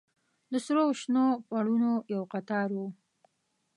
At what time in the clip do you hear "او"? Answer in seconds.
0.87-0.91